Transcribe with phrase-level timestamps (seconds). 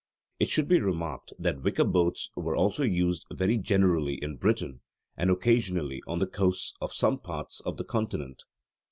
[0.39, 4.81] It should be remarked that wicker boats were also used very generally in Britain,
[5.15, 8.45] and occasionally on the coasts of some parts of the Continent.